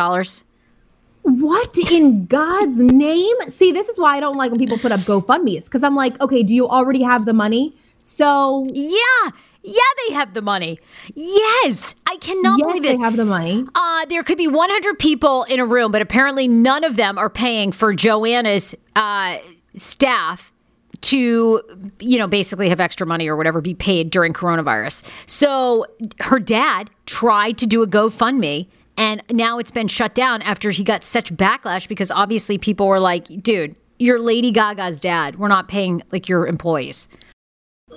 [1.38, 3.36] What in God's name?
[3.50, 6.20] See, this is why I don't like when people put up GoFundMe's because I'm like,
[6.22, 7.76] okay, do you already have the money?
[8.04, 9.32] So Yeah.
[9.62, 10.80] Yeah, they have the money.
[11.16, 11.94] Yes.
[12.08, 13.66] I cannot yes, believe they have the money.
[13.76, 17.30] Uh, there could be 100 people in a room, but apparently none of them are
[17.30, 19.38] paying for Joanna's uh,
[19.76, 20.54] staff
[21.02, 21.62] to,
[22.00, 25.04] you know, basically have extra money or whatever be paid during coronavirus.
[25.28, 25.86] So
[26.22, 28.68] her dad tried to do a GoFundMe.
[29.00, 33.00] And now it's been shut down after he got such backlash because obviously people were
[33.00, 35.40] like, dude, you're Lady Gaga's dad.
[35.40, 37.08] We're not paying like your employees.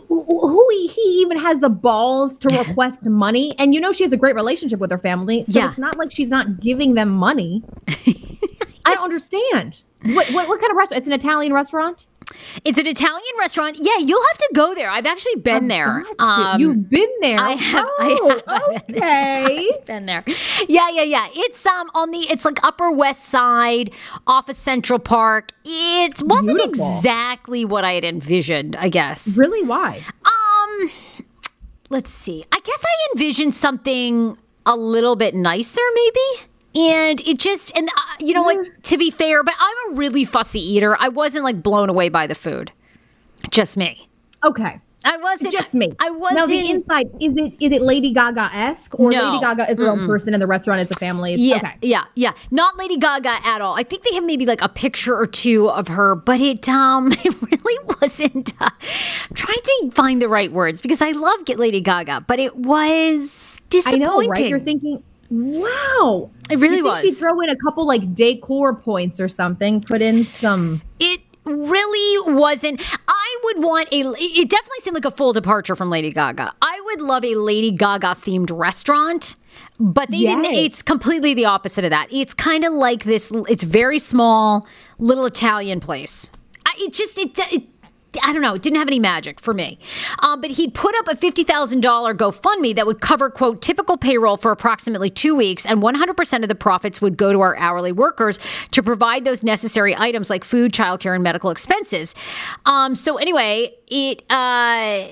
[0.09, 3.55] Who he, he even has the balls to request money?
[3.59, 5.69] And you know she has a great relationship with her family, so Yeah.
[5.71, 7.63] it's not like she's not giving them money.
[8.85, 9.83] I don't understand.
[10.05, 10.99] What, what what kind of restaurant?
[10.99, 12.07] It's an Italian restaurant.
[12.65, 13.77] It's an Italian restaurant.
[13.81, 14.91] Yeah, you'll have to go there.
[14.91, 16.05] I've actually been there.
[16.19, 16.61] Gotcha.
[16.61, 17.39] You've been there.
[17.39, 18.43] I have- I Oh, have.
[18.47, 19.71] I've been okay.
[19.87, 20.25] been there.
[20.69, 21.29] Yeah, yeah, yeah.
[21.35, 23.91] It's um on the it's like Upper West Side,
[24.27, 25.53] off of Central Park.
[25.65, 26.69] It wasn't Beautiful.
[26.97, 29.37] exactly what I had envisioned, I guess.
[29.39, 29.63] really?
[29.67, 30.03] Why?
[30.25, 30.91] Um
[31.91, 32.45] let's see.
[32.53, 36.49] I guess I envisioned something a little bit nicer maybe.
[36.75, 38.83] And it just, and uh, you know what?
[38.85, 40.97] To be fair, but I'm a really fussy eater.
[40.99, 42.73] I wasn't like blown away by the food.
[43.51, 44.09] Just me.
[44.45, 44.81] Okay.
[45.05, 45.93] I wasn't Just me.
[45.99, 46.39] I wasn't.
[46.39, 49.31] Now the inside is it is it Lady Gaga esque or No.
[49.33, 51.35] Lady Gaga is her own person and the restaurant is the family?
[51.35, 51.75] Yeah, Okay.
[51.83, 52.33] yeah, yeah.
[52.53, 53.75] Not Lady Gaga at all.
[53.77, 57.11] I think they have maybe like a picture or two of her, but it um
[57.25, 58.53] it really wasn't.
[58.61, 58.71] Uh,
[59.29, 62.55] I'm trying to find the right words because I love Get Lady Gaga, but it
[62.55, 64.01] was I disappointing.
[64.03, 64.49] know, right?
[64.49, 65.03] You're thinking,
[65.33, 66.31] wow.
[66.51, 67.19] It really You think She'd was.
[67.19, 69.81] throw in a couple like decor points or something.
[69.81, 70.83] Put in some.
[71.01, 72.81] it really wasn't.
[73.09, 74.01] I would want a.
[74.19, 76.53] It definitely seemed like a full departure from Lady Gaga.
[76.61, 79.37] I would love a Lady Gaga themed restaurant.
[79.79, 80.45] But they didn't.
[80.47, 82.07] It's completely the opposite of that.
[82.13, 83.31] It's kind of like this.
[83.49, 84.67] It's very small,
[84.99, 86.31] little Italian place.
[86.65, 87.65] I, it just it, it
[88.23, 88.55] I don't know.
[88.55, 89.79] It didn't have any magic for me.
[90.19, 94.51] Um, but he'd put up a $50,000 GoFundMe that would cover, quote, typical payroll for
[94.51, 98.39] approximately two weeks, and 100% of the profits would go to our hourly workers
[98.73, 102.15] to provide those necessary items like food, childcare, and medical expenses.
[102.67, 105.07] Um, so, anyway, it uh,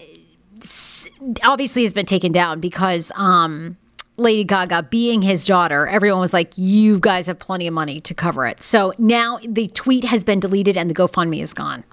[1.42, 3.12] obviously has been taken down because.
[3.16, 3.76] Um,
[4.16, 8.12] Lady Gaga being his daughter, everyone was like, You guys have plenty of money to
[8.12, 8.62] cover it.
[8.62, 11.84] So now the tweet has been deleted and the GoFundMe is gone.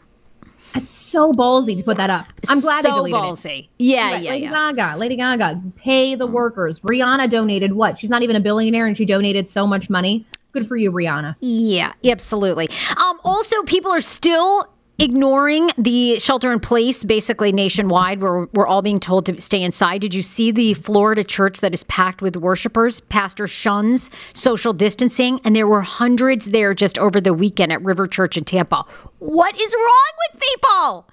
[0.80, 2.28] That's so ballsy to put that up.
[2.48, 3.22] I'm glad so they deleted it.
[3.22, 3.70] ballsy.
[3.80, 4.74] Yeah, Right, yeah, Lady yeah.
[4.74, 6.80] Gaga, Lady Gaga, pay the workers.
[6.80, 7.98] Rihanna donated what?
[7.98, 10.26] She's not even a billionaire, and she donated so much money.
[10.52, 11.36] Good for you, Rihanna.
[11.40, 12.70] Yeah, absolutely.
[12.96, 14.68] Um, also, people are still
[15.00, 20.02] ignoring the shelter in place basically nationwide where we're all being told to stay inside.
[20.02, 25.40] Did you see the florida church that is packed with worshipers pastor shuns social distancing?
[25.44, 28.86] And there were hundreds there just over the weekend at river church in tampa.
[29.20, 31.08] What is wrong with people?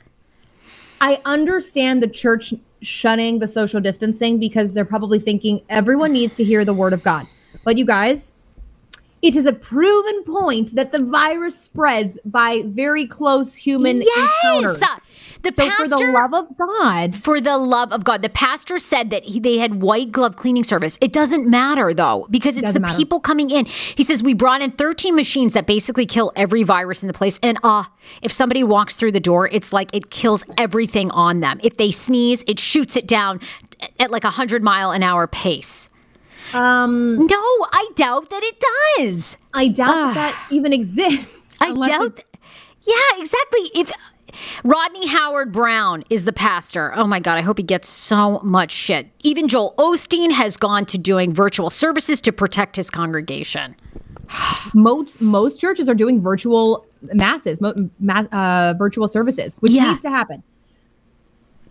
[1.00, 6.44] I understand the church shunning the social distancing because they're probably thinking everyone needs to
[6.44, 7.26] hear the word of God.
[7.64, 8.33] But you guys,
[9.24, 14.80] it is a proven point that the virus spreads by very close human encounters.
[14.80, 15.00] yes
[15.44, 18.22] the So pastor for the love of God, for the love of God.
[18.22, 20.98] The pastor said that he, they had white glove cleaning service.
[21.00, 22.96] It doesn't matter though, because it's the matter.
[22.96, 23.66] people coming in.
[23.66, 27.38] He says we brought in 13 machines that basically kill every virus in the place.
[27.42, 27.84] And uh,
[28.22, 31.60] if somebody walks through the door, it's like it kills everything on them.
[31.62, 33.40] If they sneeze, it shoots it down
[34.00, 35.88] at like a hundred mile an hour pace.
[36.52, 37.42] Um, No,
[37.72, 38.62] I doubt that it
[38.98, 39.36] does.
[39.54, 41.56] I doubt that even exists.
[41.60, 42.18] I doubt.
[42.82, 43.70] yeah, exactly.
[43.74, 43.90] If
[44.64, 49.08] Rodney Howard-Browne is the pastor, oh my God, I hope he gets so much shit.
[49.22, 53.76] Even Joel Osteen has gone to doing virtual services to protect his congregation.
[54.74, 59.90] most most churches are doing virtual masses, ma- uh, virtual services, which Yeah.
[59.90, 60.42] needs to happen.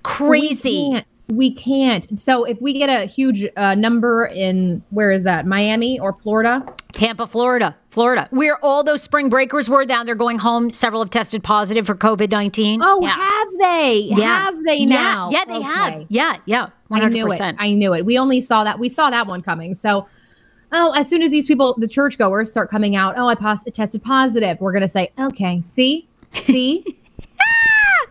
[0.04, 1.04] Crazy.
[1.30, 2.20] We can't.
[2.20, 5.46] So if we get a huge uh, number in where is that?
[5.46, 6.66] Miami or Florida?
[6.92, 10.70] Tampa, Florida, Florida, where all those spring breakers were down there going home.
[10.70, 12.82] Several have tested positive for COVID 19.
[12.84, 13.10] Oh, yeah.
[13.10, 14.10] have they?
[14.22, 15.30] Have they now?
[15.32, 16.06] Yeah, they have.
[16.10, 16.70] Yeah, yeah.
[16.92, 17.02] 100%.
[17.02, 17.56] I knew it.
[17.60, 18.06] I knew it.
[18.06, 18.78] We only saw that.
[18.78, 19.74] We saw that one coming.
[19.74, 20.08] So,
[20.72, 24.04] oh, as soon as these people, the churchgoers, start coming out, oh, I pos- tested
[24.04, 24.60] positive.
[24.62, 26.86] We're gonna say, okay, see, see,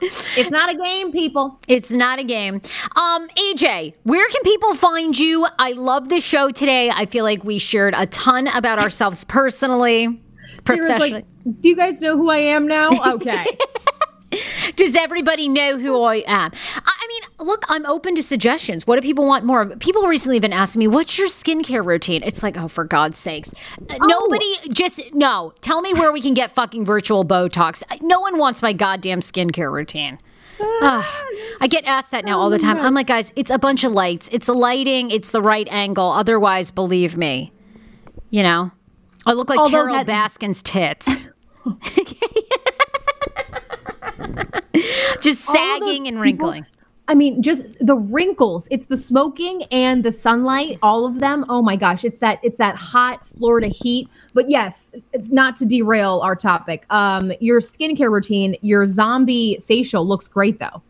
[0.03, 1.59] it's not a game, people.
[1.69, 2.61] It's not a game.
[2.97, 5.47] Um, AJ, where can people find you?
[5.59, 6.91] I love the show today.
[6.91, 10.21] I feel like we shared a ton about ourselves personally,
[10.65, 11.11] professionally.
[11.13, 11.25] like,
[11.61, 12.91] do you guys know who I am now?
[13.15, 13.47] Okay.
[14.77, 16.51] Does everybody know who I am?
[16.77, 18.87] I mean, look, I'm open to suggestions.
[18.87, 19.79] What do people want more of?
[19.79, 22.23] People recently have been asking me, what's your skincare routine?
[22.25, 23.53] It's like, oh, for God's sakes.
[23.91, 25.53] Uh, Nobody just, no.
[25.61, 27.83] Tell me where we can get fucking virtual Botox.
[28.03, 30.19] No one wants my goddamn skincare routine.
[30.61, 31.05] Ugh.
[31.61, 32.79] I get asked that now all the time.
[32.79, 34.29] I'm like, guys, it's a bunch of lights.
[34.33, 35.11] It's the lighting.
[35.11, 36.11] It's the right angle.
[36.11, 37.53] Otherwise, believe me,
[38.31, 38.71] you know,
[39.27, 41.29] I look like Although Carole that- Baskin's tits.
[45.21, 46.67] Just sagging and people- wrinkling.
[47.09, 48.69] I mean, just the wrinkles.
[48.71, 51.45] It's the smoking and the sunlight, all of them.
[51.49, 54.09] Oh my gosh, it's that it's that hot Florida heat.
[54.35, 54.93] But yes,
[55.29, 56.87] not to derail our topic.
[56.91, 60.81] Um, your skincare routine, your zombie facial looks great though.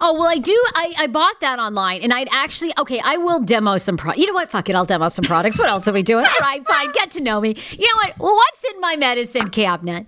[0.00, 0.52] Oh well, I do.
[0.74, 3.00] I, I bought that online, and I'd actually okay.
[3.02, 4.14] I will demo some pro.
[4.14, 4.50] You know what?
[4.50, 4.76] Fuck it.
[4.76, 5.58] I'll demo some products.
[5.58, 6.24] What else are we doing?
[6.24, 6.92] All right, fine.
[6.92, 7.56] Get to know me.
[7.70, 8.14] You know what?
[8.18, 10.06] What's in my medicine cabinet?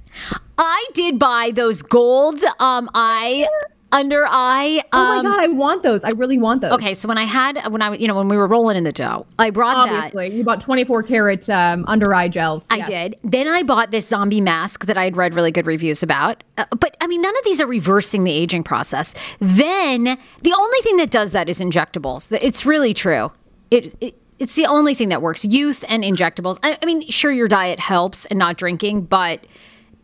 [0.58, 3.46] I did buy those gold um eye
[3.94, 4.82] under eye.
[4.92, 6.04] Oh Um, my god, I want those.
[6.04, 6.72] I really want those.
[6.72, 8.92] Okay, so when I had when I you know when we were rolling in the
[8.92, 9.94] dough, I brought that.
[10.06, 12.66] Obviously, you bought 24 karat um, under eye gels.
[12.70, 12.88] I Yes.
[12.88, 13.14] did.
[13.22, 16.44] Then I bought this zombie mask that I had read really good reviews about.
[16.58, 19.14] Uh, but I mean, none of these are reversing the aging process.
[19.40, 20.04] Then
[20.42, 22.36] the only thing that does that is injectables.
[22.42, 23.32] It's really true.
[23.70, 25.44] It, it it's the only thing that works.
[25.44, 26.58] Youth and injectables.
[26.64, 29.46] I, I mean, sure, your diet helps and not drinking, but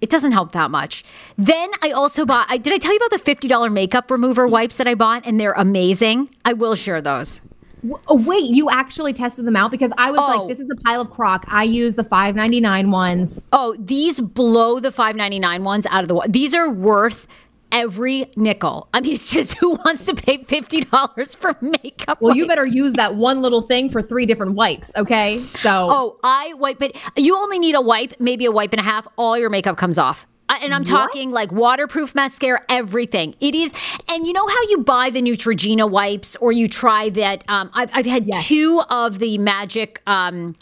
[0.01, 1.05] It doesn't help that much.
[1.36, 2.46] Then I also bought.
[2.48, 5.26] I, did I tell you about the fifty dollar makeup remover wipes that I bought,
[5.26, 6.30] and they're amazing.
[6.44, 7.40] I will share those.
[7.82, 10.38] W- Oh, wait, you actually tested them out because I was Oh.
[10.40, 11.44] like, this is a pile of crock.
[11.48, 13.46] I use the five ninety nine ones.
[13.53, 16.14] Oh, these blow the five ninety nine ones out of the.
[16.14, 17.26] wa- These are worth
[17.73, 18.89] every nickel.
[18.95, 22.21] I mean, it's just who wants to pay fifty dollars for makeup?
[22.21, 25.39] Well, you better use that one little thing for three different wipes, okay?
[25.41, 26.97] So, Oh, I wipe it.
[27.16, 29.07] You only need a wipe, maybe a wipe and a half.
[29.16, 30.27] All your makeup comes off.
[30.62, 33.37] And I'm talking like waterproof mascara, everything.
[33.39, 33.73] It is,
[34.09, 37.45] and you know how you buy the Neutrogena wipes, or you try that.
[37.47, 38.49] Um, I've, I've had Yes.
[38.49, 40.57] two of the Magic um,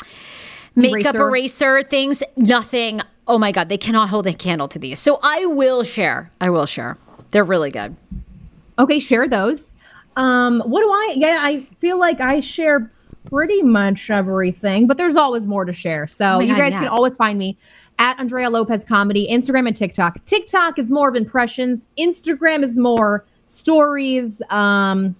[0.76, 1.28] makeup Eraser.
[1.78, 2.22] eraser things.
[2.36, 3.00] Nothing.
[3.28, 4.98] Oh my god, they cannot hold a candle to these.
[4.98, 6.30] So I will share.
[6.40, 6.96] I will share.
[7.30, 7.94] They're really good.
[8.78, 9.74] okay, share those.
[10.16, 11.12] Um, what do I?
[11.16, 12.90] Yeah, I feel like I share
[13.26, 16.06] pretty much everything, but there's always more to share.
[16.06, 16.78] So Oh you God, guys yeah.
[16.80, 17.58] can always find me
[17.98, 20.24] at Andrea Lopez Comedy, Instagram and TikTok.
[20.24, 21.86] TikTok is more of impressions.
[21.98, 24.40] Instagram is more stories.
[24.50, 25.14] Um,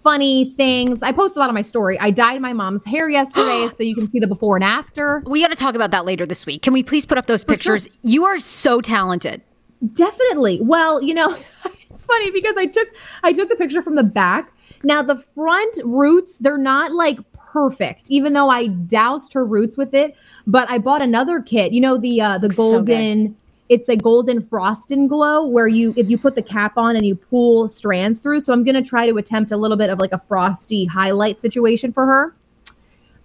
[0.00, 1.02] funny things.
[1.02, 1.98] I post a lot on my story.
[1.98, 5.22] I dyed my mom's hair yesterday, so you can see the before and after.
[5.26, 6.62] We got to talk about that later this week.
[6.62, 7.88] Can we please put up those pictures?
[8.02, 9.42] You are so talented.
[9.94, 10.60] Definitely.
[10.62, 11.36] Well, you know,
[11.90, 12.88] it's funny because I took
[13.22, 14.52] I took the picture from the back.
[14.82, 19.94] Now the front roots, they're not like perfect, even though I doused her roots with
[19.94, 20.16] it.
[20.46, 21.72] But I bought another kit.
[21.72, 23.36] You know, the uh the so golden
[23.70, 27.06] it's a golden frost and glow where you if you put the cap on and
[27.06, 28.40] you pull strands through.
[28.40, 31.92] So I'm gonna try to attempt a little bit of like a frosty highlight situation
[31.92, 32.34] for her.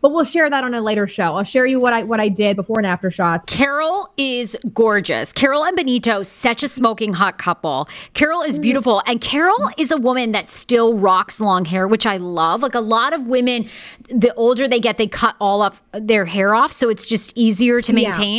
[0.02, 1.34] But we'll share that on a later show.
[1.34, 3.52] I'll share you what I what I did before and after shots.
[3.52, 5.34] Carol is gorgeous.
[5.34, 7.90] Carol and Benito, such a smoking hot couple.
[8.14, 9.02] Carol is beautiful.
[9.08, 12.62] And Carol is a woman that still rocks long hair, which I love.
[12.62, 13.68] Like a lot of women,
[14.08, 16.72] the older they get, they cut all of their hair off.
[16.72, 17.92] So it's just easier to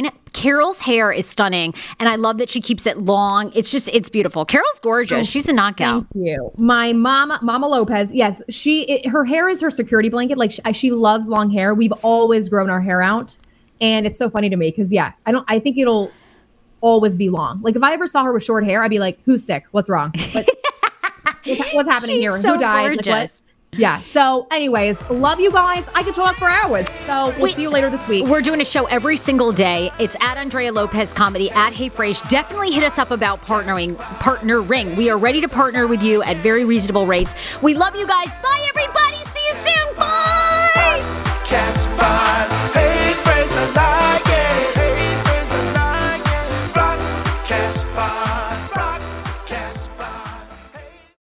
[0.05, 0.13] Yeah.
[0.37, 1.75] Carol's hair is stunning.
[1.99, 3.51] And I love that she keeps it long.
[3.55, 4.45] It's just, it's beautiful.
[4.45, 5.27] Carol's gorgeous.
[5.27, 6.07] Oh, She's a knockout.
[6.13, 6.53] Thank you.
[6.57, 8.13] My mama, Mama Lopez.
[8.13, 8.83] Yes, she.
[8.85, 10.39] It, her hair is her security blanket.
[10.39, 11.75] Like she, she loves long hair.
[11.75, 13.37] We've always grown our hair out,
[13.81, 15.45] and it's so funny to me because yeah, I don't.
[15.49, 16.13] I think it'll
[16.83, 17.61] always be long.
[17.63, 19.65] Like if I ever saw her with short hair, I'd be like, "Who's sick?
[19.71, 20.13] What's wrong?
[20.33, 20.49] What-
[21.45, 22.41] what's, what's happening She's here?
[22.41, 23.07] so Who died?
[23.07, 23.43] Like, what?"
[23.77, 23.99] Yeah.
[23.99, 25.85] So, anyways, love you guys.
[25.95, 26.89] I could talk for hours.
[27.07, 28.27] So we'll see you later this week.
[28.27, 29.91] We're doing a show every single day.
[29.99, 31.89] It's at Andrea Lopez Comedy at Hey
[32.29, 33.97] Definitely hit us up about partnering.
[34.21, 34.97] Partner ring.
[34.97, 37.35] We are ready to partner with you at very reasonable rates.
[37.63, 38.29] We love you guys.
[38.43, 39.23] Bye, everybody.
[39.25, 39.97] See you soon.
[39.97, 41.01] Bye.
[41.45, 41.87] Cast.
[42.75, 44.36] Hey I like it.